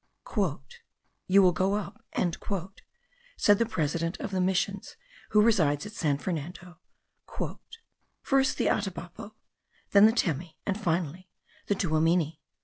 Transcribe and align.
"You 1.27 1.43
will 1.43 1.51
go 1.51 1.75
up," 1.75 2.03
said 3.37 3.59
the 3.59 3.67
president 3.67 4.19
of 4.19 4.31
the 4.31 4.41
missions, 4.41 4.95
who 5.29 5.43
resides 5.43 5.85
at 5.85 5.91
San 5.91 6.17
Fernando, 6.17 6.79
"first 8.23 8.57
the 8.57 8.65
Atabapo, 8.67 9.35
then 9.91 10.07
the 10.07 10.11
Temi, 10.11 10.57
and 10.65 10.81
finally, 10.81 11.29
the 11.67 11.75
Tuamini. 11.75 12.39